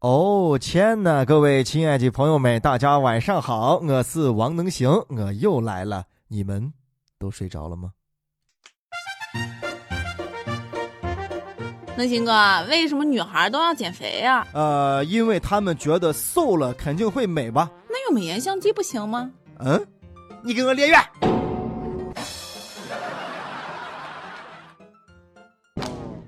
[0.00, 6.70] 哦天呐，各位亲爱的朋友们，大家晚上好，我是王能行，我又来了，你们
[7.18, 7.90] 都睡着了吗？
[11.96, 17.70] 能行哥，为什么女孩都要减肥呀、呃，因为他们觉得瘦了肯定会美吧？
[17.88, 19.30] 那用美颜相机不行吗？
[19.60, 19.86] 嗯，
[20.42, 21.00] 你给我连远。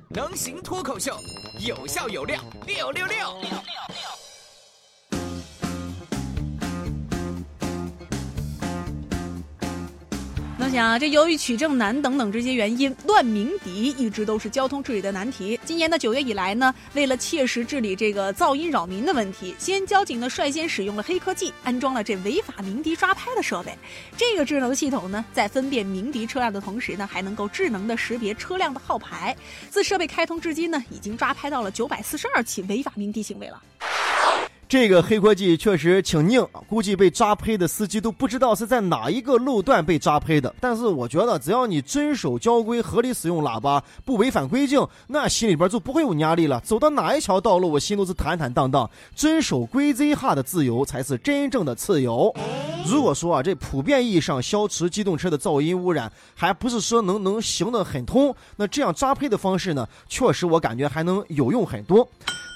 [0.09, 1.15] 能行脱口秀，
[1.59, 3.17] 有效有料，六六六。
[10.79, 15.59] 能想，这由于取证难等等这些原因，乱鸣笛一直都是交通治理的难题。
[15.65, 23.77] 今年的九月以来呢，为了切实治理这个噪音扰民的问题，西安交警呢率先使用了黑科技，安装了这违法鸣笛抓拍的设备。
[24.17, 29.37] 这个智能系统呢，在分辨鸣笛车辆的同时呢，还能够智能的识别车辆的号牌。
[29.71, 33.61] 自设备开通至今呢，已经抓拍到了九百四十二起违法鸣笛行为了。
[34.69, 40.55] 这个黑科技确实挺硬，估计被抓拍的司机都不知道是在哪一个路段被抓拍的。
[40.61, 46.61] 但是我觉得，只要你遵守交规，合理使用喇叭，不违反规定，那心里边就不会有压力了。
[46.61, 48.89] 走到哪一条道路，我心都是坦坦荡荡。
[49.17, 52.31] 遵守规则下的自由，才是真正的自由。
[52.87, 62.07] 如果说啊，这普遍意义上消除机动车的噪音污染，还不是说能能行得很通，那这样抓胚的方式呢，确实我感觉还能有用很多。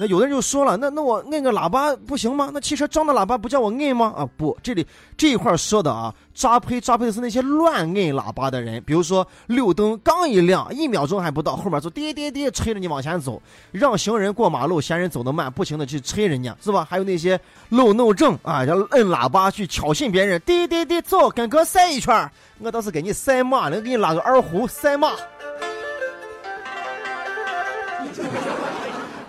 [0.00, 2.50] 那有的人就说了，那那我摁个喇叭不行吗？
[2.52, 4.12] 那汽车装的喇叭不叫我摁吗？
[4.16, 4.86] 啊不，这里
[5.16, 16.86] 这一块说的啊，抓拍抓拍的是那些乱摁喇叭的人，比如说绿灯刚一亮，一秒钟还不到，后面就滴滴滴催着你往前走，让行人过马路，嫌人走得慢，不停的去催人家，是吧？
[16.88, 17.38] 还有那些
[17.70, 25.12] 路怒症啊，要摁喇叭去挑衅别人，滴滴滴走，跟哥赛一圈，我倒是给你赛马能，给你拉个二胡赛马。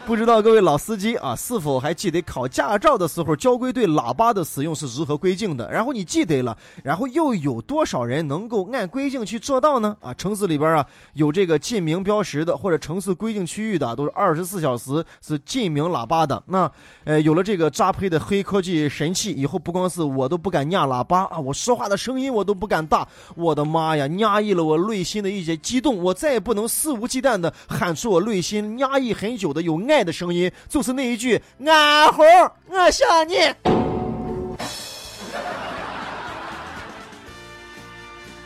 [0.05, 5.71] 不知道各位老司机啊，是否还记得考驾照的时候交规对喇叭的使用是如何规定的？
[5.71, 9.95] 然后你记得了，然后又有多少人能够按规定去做到呢？
[10.01, 16.43] 啊，城市里边啊有这个禁鸣标识的，或者城市规定区域的，都是二十四小时是禁鸣喇叭的。
[16.47, 16.69] 那
[17.05, 23.07] 呃，有了这个扎配的黑科技神器，以后不光是我都不敢压喇叭啊，我说话的声音我都不敢大。
[23.37, 32.23] 我的妈呀，压抑了我内心的一些激动，我再也不能肆无忌惮的喊出我内心压抑很久的有爱爱的声音，就是那一句“俺猴，
[32.67, 33.53] 我想你”。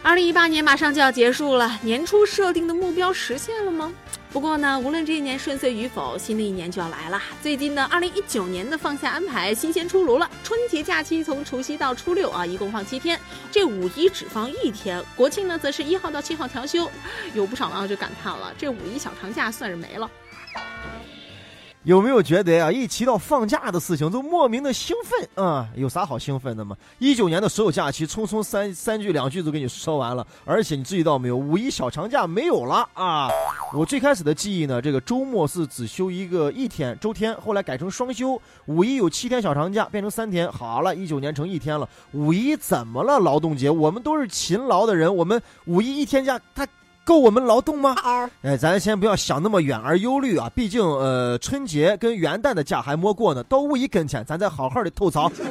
[0.03, 3.93] 二零一八年马上就要结束了，年初设定的目标实现了吗？
[4.31, 7.21] 不过呢，无论这一年顺遂与否，新的一年就要来了。
[7.41, 10.29] 最近呢，二零一九年的放假安排新鲜出炉了。
[10.43, 13.19] 春节假期从除夕到初六啊，一共放七天，
[13.51, 16.89] 这五一只放一天，国庆呢则是一号到七号调休。
[17.33, 20.09] 有不少网友就感叹了，这五一小长假算是没了。
[21.87, 26.75] 有没有觉得啊，一提到放假的事情就莫名的兴奋啊、有啥好兴奋的吗？
[26.99, 33.29] 一九年的所有假期，匆匆三三句两句就给你说完了，而且你注意到没有，五一小长假没有了啊！
[33.73, 40.51] 我最开始的记忆呢，这个周末是只休一个一天周天，后来改成双休，五一有七天小长假，变成三天。
[40.51, 43.17] 好了，一九年成一天了，五一怎么了？
[43.17, 46.67] 劳动节，我们都是勤劳的人，我们五一一天假，他。
[47.07, 47.95] 够我们劳动吗？
[48.41, 55.31] 哎，咱先不要想那么远而忧虑啊，毕竟呃，春节跟元旦的假还没过呢，到五一跟前，咱再好好的吐槽。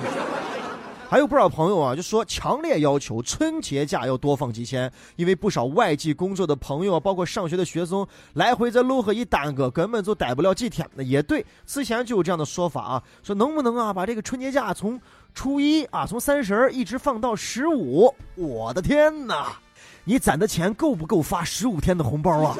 [1.08, 10.86] 还有不少朋友啊，就说强烈要求春节假要多放几天，因为不少外地工作的朋友啊，包括上学的学生，来回这路和一耽搁，根本就待不了几天。
[10.94, 15.00] 那也对，之前就有这样的说法啊，说能不能啊，把这个春节假从
[15.32, 18.12] 初一啊，从三十一直放到十五？
[18.34, 19.56] 我的天哪！
[20.04, 22.56] 你攒的钱够不够发十五天的红包啊？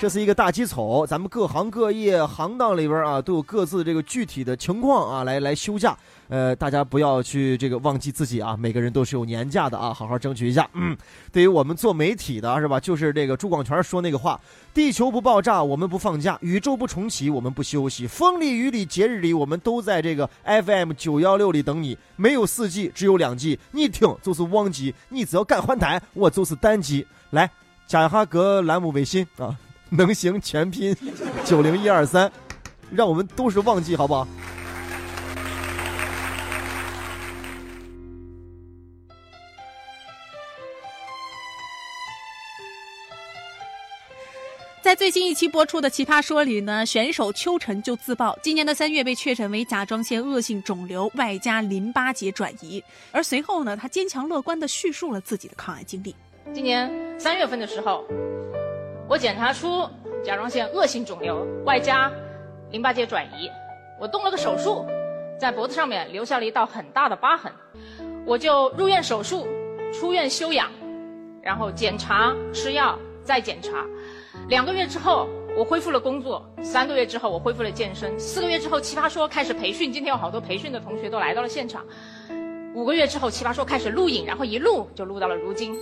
[0.00, 5.94] 这是一个大基础，咱们各行各业行当里边啊，都有各自这个具体的情况啊，来来休假。
[6.30, 10.66] 呃，大家不要去这个忘记自己啊，每个人都是有年假的啊，好好争取一下。
[10.72, 10.96] 嗯，
[11.30, 14.40] 对于我们做媒体的是吧，就是这个朱广权说那个话：
[14.72, 18.06] 地球不爆炸，我们不放假；宇宙不重启，我们不休息。
[18.06, 21.98] 风里雨里节日里，我们都在这个 FM 九幺六里等你。
[22.16, 27.06] 没有四季，只有两季，你听就是旺季，你只要敢换台，我就是单季。
[27.32, 27.50] 来
[27.86, 29.54] 加一下各栏目微信啊，
[29.92, 30.96] 能行全拼
[31.44, 32.30] 九零一二三，
[32.92, 34.26] 让我们都是旺季，好不好？
[44.82, 52.82] 在最新一期播出的《奇葩说》里呢，选手邱晨就自曝，今年的三月被确诊为甲状腺恶性肿瘤，外加淋巴结转移。
[53.12, 56.14] 而随后呢，他坚强乐观地叙述了自己的抗癌经历。
[56.52, 56.90] 今年
[57.20, 58.04] 三月份的时候，
[59.10, 59.88] 我检查出
[60.22, 62.08] 甲状腺恶性肿瘤，外加
[62.70, 63.50] 淋巴结转移。
[63.98, 64.86] 我动了个手术，
[65.36, 67.50] 在脖子上面留下了一道很大的疤痕，
[68.24, 69.48] 我就入院手术，
[69.92, 70.70] 出院休养，
[71.42, 73.84] 然后检查吃药再检查，
[74.48, 81.84] 两个月之后我恢复了工作，三个月之后我恢复了健身，四个月之后奇葩说开始培训，今天有好多培训的同学都来到了现场，
[82.76, 85.76] 五个月之后奇葩说开始录影，然后一录就录到了如今。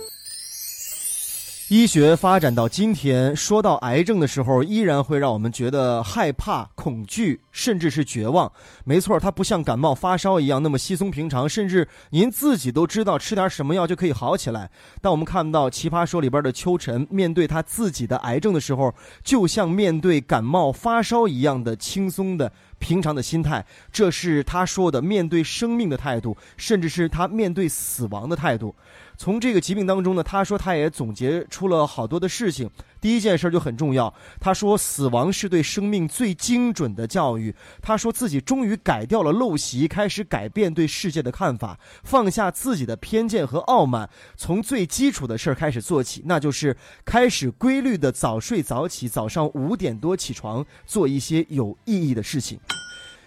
[1.69, 8.51] 医学发展到今天，说到癌症的时候，依然会让我们觉得害怕、恐惧，甚至是绝望。
[8.85, 14.71] 没错，它不像感冒发烧一样那么稀松平常，甚至您自己都知道吃点什么药就可以好起来。
[14.99, 18.91] 但我们看到《奇葩说》里边的秋晨，面对他自己的癌症的时候，
[19.23, 22.51] 就像面对感冒发烧一样的轻松的。
[22.79, 28.73] 平常的心态，这是他说的面对生命的态度，甚至是他面对死亡的态度。
[29.17, 32.69] 从这个疾病当中呢，他说他也总结出了好多的事情。
[33.01, 37.55] 第一件事就很重要，他说死亡是对生命最精准的教育。
[37.81, 46.75] 他说自己终于改掉了陋习，开始改变对世界的看法，放下自己的偏见和傲慢，从最基础的事儿开始做起，那就是
[47.05, 52.59] 开始规律的早睡早起，早上五点多起床，做一些有意义的事情。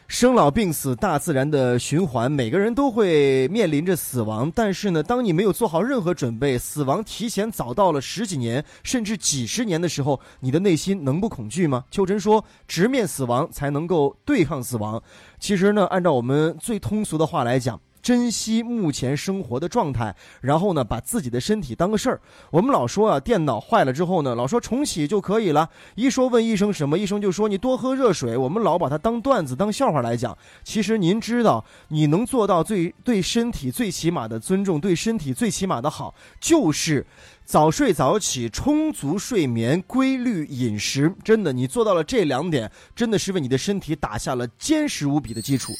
[0.08, 4.52] 生老病死，大自然的循环，每个人都会面临着死亡。
[4.54, 11.84] 但是呢，当你没有做好任何准备，死亡提前早到了十几年，甚至几十年的时候，你的内心能不恐惧吗？
[11.90, 15.02] 秋晨说：“直面死亡，才能够对抗死亡。”
[15.40, 17.80] 其实呢，按照我们最通俗的话来讲。
[18.02, 22.20] 珍惜目前生活的状态，然后呢，把自己的身体当个事儿。
[22.50, 25.70] 我们老说啊，电脑坏了之后呢，老说重启就可以了。
[25.94, 28.36] 一说问医生什么，医生就说你多喝热水。
[28.36, 30.36] 我们老把它当段子、当笑话来讲。
[30.64, 37.06] 其实您知道，你能做到最对身体最起码的尊重，对身体最起码的好，就是
[37.44, 41.14] 早睡早起、充足睡眠、规律饮食。
[41.22, 45.72] 真的，你做到了这两点，真的是为你的身体打下了坚实无比的基础。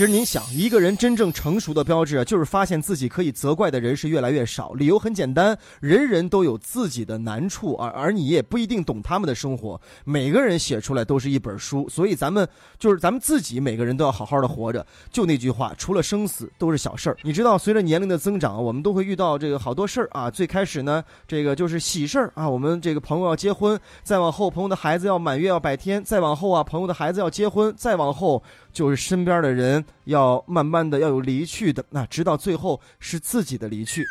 [0.00, 4.72] 其实您想，一个人真正成熟的标志啊，就是发现自己可以责怪的人是越来越少。
[4.72, 9.78] 理由很简单，人人都有自己的难处，而而你也不一定懂他们的生活。
[10.06, 12.48] 每个人写出来都是一本书，所以咱们
[12.78, 14.86] 就是咱们自己，每个人都要好好的活着。
[15.10, 17.16] 就那句话，除了生死都是小事儿。
[17.20, 20.30] 你知道，随着年龄的增长，我们都会遇到这个好多事儿啊。
[20.30, 28.42] 最开始呢，这个就是喜事儿啊，我们这个朋友要结婚；再往后，朋友的孩子要满月要百天；再往后啊，朋友的孩子要结婚；再往后。
[28.72, 34.04] 就是身边的人要慢慢的要有离去的，那直到最后是自己的离去。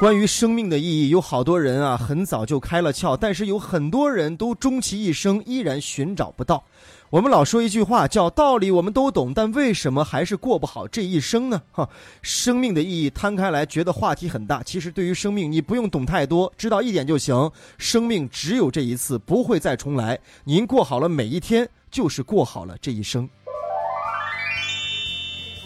[0.00, 6.62] 关于生命的意义，有好多人啊很早就开了窍，但是有很多人都终其一生依然寻找不到。
[7.10, 11.60] 我们老说一句话叫道理我们都懂，但为什么还是过不好这一生呢？
[11.72, 11.88] 哈，
[12.22, 14.62] 生命的意义摊开来，觉得话题很大。
[14.62, 17.50] 其实对于生命，你不用懂太多，知道一点就行。
[17.76, 20.16] 生命只有这一次，不会再重来。
[20.44, 23.28] 您过好了每一天，就是过好了这一生。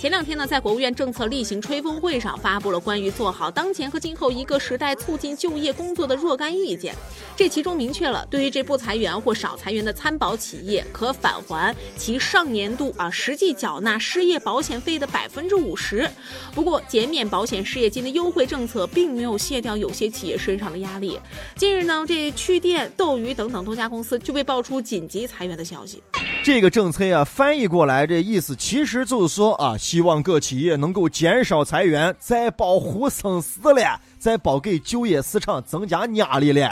[0.03, 6.93] 前两天呢，在国务院政策例行吹风会上，发布了关于做好当前和今后一个时代促进就业工作的若干意见。
[7.37, 16.11] 这其中明确了，对于这不裁员或少裁员的参保企业，可返还其上年度啊实际缴纳失业保险费的百分之五十。
[16.53, 21.17] 不过，减免保险失业金的优惠政策并没有卸掉有些企业身上的压力。
[21.55, 26.03] 近日呢，这趣店、斗鱼等等多家公司就被爆出紧急裁员的消息。
[26.45, 29.79] 这个政策啊，翻译过来这意思其实就是说啊。
[29.79, 36.69] 希望各企业能够减少裁员，再保护生死了，再保给就业市场增加压力了。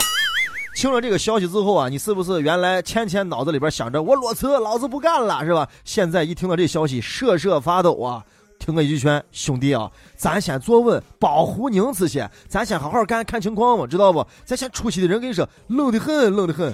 [0.75, 5.65] 听了这个消息之后啊，你是不是原来前前脑子里边想着我裸辞，老子不干了，是吧？
[5.85, 8.25] 现在一听到这消息，瑟瑟发抖啊！
[8.59, 14.25] 听我一句劝，兄弟啊，咱先坐稳，保护宁次先，咱先好好干，看情况嘛，知道不？
[14.43, 16.73] 咱先出去的人跟你说，冷得很，冷得很。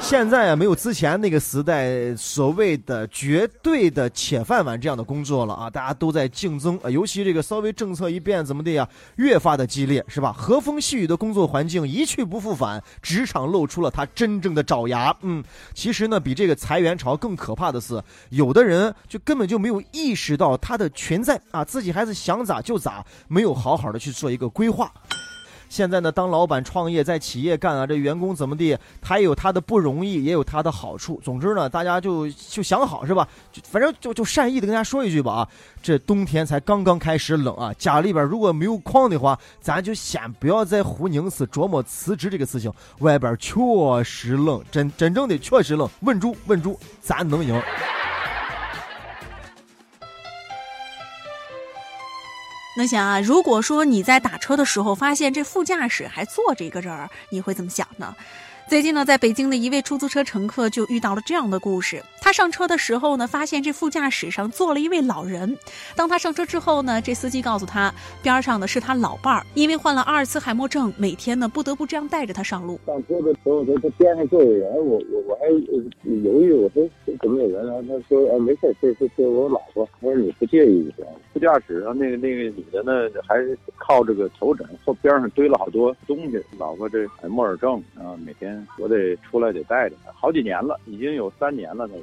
[0.00, 5.68] 现在啊，没有之前那个时代所谓的绝对的铁饭碗这样的工作了啊！
[5.68, 10.32] 大家都在竞争啊，尤其这个稍微政策一变，怎么的呀，越发的激烈，是吧？
[10.32, 15.14] 和风细雨的工作环境一去不复返，职场露出了它真正的爪牙。
[15.22, 15.42] 嗯，
[15.74, 18.00] 其实呢，比这个裁员潮更可怕的是，
[18.30, 24.92] 有的人就根本就没有意识到它的存在啊，自己还是想咋就咋，没有好好的去做一个规划。
[25.68, 31.20] 现在呢，当老板创业在企业干啊，这员工怎么地，他也有他的不容易，也有他的好处。
[31.24, 33.26] 总之呢，大家就就想好是吧？
[33.64, 35.48] 反正就就善意的跟大家说一句吧啊，
[35.82, 42.72] 这冬天才刚刚开始冷啊，家里边如果没有矿的话，咱就先不要在胡宁市琢磨辞职这个事情。
[43.00, 43.54] 外边确
[44.04, 47.60] 实冷，真真正的确实冷，稳住稳住，咱能赢。
[52.76, 58.14] 那想啊，如果说你在打车的时候发现这副驾驶还坐着一个人，你会怎么想呢？
[58.68, 62.02] 最近呢，在北京的一位出租车乘客就遇到了这样的故事。
[62.20, 65.56] 他上车的时候呢，发现这副驾驶上坐了一位老人。
[65.94, 72.80] 当他上车之后呢，这司机告诉他，边上的是他老伴儿，因为患了阿尔茨海默症，每天呢不得不这样带着他上路。
[72.84, 75.46] 上车的时候，他他边上坐有人，我我我还
[76.02, 76.88] 犹豫，我说
[77.22, 77.64] 怎么有人？
[77.64, 79.88] 然后他说啊，没事，这这这我老婆。
[80.00, 81.06] 他说你不介意就行。
[81.32, 82.92] 副驾驶上那个那个女的呢，
[83.28, 86.42] 还是靠这个头枕，后边上堆了好多东西。
[86.58, 88.55] 老婆这海默尔症啊，每天。
[88.78, 91.88] 我得出来得带着他，好几年了，已经有三年了。
[91.88, 91.94] 他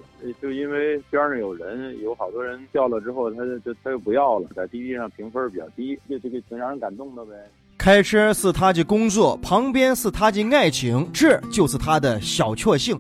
[0.42, 7.32] 就因为边上有人，有好多人掉了之后，他就他又不要了，在滴滴上评分比较低，就这个挺让人感动的呗。
[7.78, 13.00] 开车是他的工作，旁边是他的爱情，这就是他的小确幸。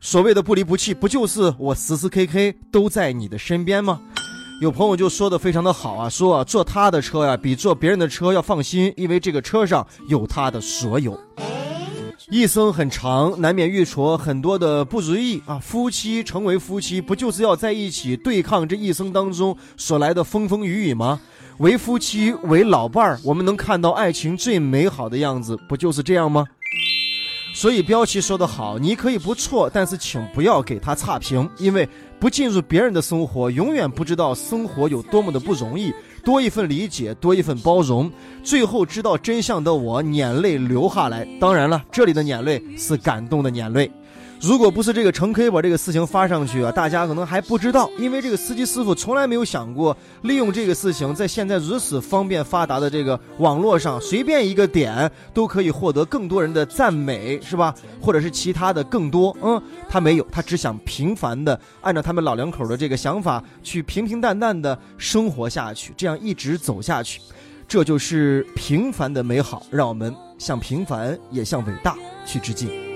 [0.00, 2.38] 所谓的不离不弃，不就是我时时刻刻
[2.70, 4.00] 都在你的身边吗？
[4.60, 11.18] 有朋友就说的非常的好啊，说啊，坐他的车呀，比坐别人的车要放心，因为这个车上有他的所有。
[12.30, 15.58] 一生很长，难免遇挫很多的不如意啊！
[15.58, 21.20] 夫妻成为夫妻，不就是要在一起对抗这一生当中所来的风风雨雨吗？
[21.58, 26.46] 为夫妻，为老伴儿，我们能看到爱情最美好的样子，不就是这样吗？
[27.54, 35.94] 所以标题说得好，你可以不错，但是请不要给他差评，因为不进入别人的生活，永远不知道生活有多么的不容易。
[36.24, 38.10] 多一份理解，多一份包容，
[38.42, 41.24] 最后知道真相的我，眼泪流下来。
[41.40, 43.88] 当然了，这里的眼泪是感动的眼泪。
[44.46, 57.74] 如果不是这个陈 K 把这个事情发上去啊，大家可能还不知道，因为这个司机师傅从来没有想过利用这个事情，在现在如此方便发达的这个网络上，随便一个点都可以获得更多人的赞美，是吧？
[58.02, 67.18] 或者是其他的更多，嗯，他没有，他只想平凡的按照他们老两口的这个想法去平平淡淡的生活下去，这样一直走下去，
[67.66, 69.62] 这就是平凡的美好。
[69.70, 71.96] 让我们向平凡也向伟大
[72.26, 72.93] 去致敬。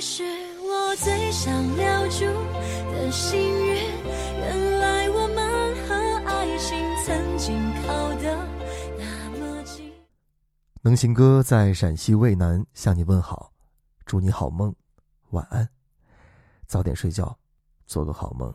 [0.00, 0.22] 是
[0.60, 2.24] 我最想留住
[2.92, 3.74] 的幸运，
[4.38, 5.94] 原来我们和
[6.26, 8.36] 爱情曾经靠得
[8.96, 9.92] 那么近。
[10.82, 13.52] 能行哥在陕西渭南向你问好，
[14.06, 14.72] 祝你好梦，
[15.30, 15.68] 晚安，
[16.66, 17.36] 早点睡觉，
[17.86, 18.54] 做个好梦，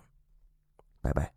[1.02, 1.34] 拜拜。